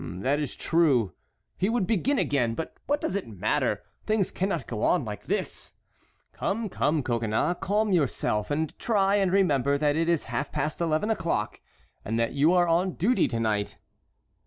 "That 0.21 0.39
is 0.39 0.55
true, 0.55 1.13
he 1.59 1.69
would 1.69 1.85
begin 1.85 2.17
again. 2.17 2.55
But 2.55 2.75
what 2.87 2.99
does 2.99 3.13
it 3.13 3.27
matter? 3.27 3.83
Things 4.07 4.31
cannot 4.31 4.65
go 4.65 4.81
on 4.81 5.05
like 5.05 5.25
this." 5.27 5.73
"Come, 6.33 6.69
come, 6.69 7.03
Coconnas, 7.03 7.57
calm 7.61 7.91
yourself 7.91 8.49
and 8.49 8.75
try 8.79 9.17
and 9.17 9.31
remember 9.31 9.77
that 9.77 9.95
it 9.95 10.09
is 10.09 10.23
half 10.23 10.51
past 10.51 10.81
eleven 10.81 11.11
o'clock 11.11 11.61
and 12.03 12.17
that 12.19 12.33
you 12.33 12.51
are 12.51 12.67
on 12.67 12.93
duty 12.93 13.27
to 13.27 13.39
night." 13.39 13.77